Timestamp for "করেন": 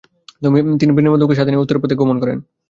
2.21-2.37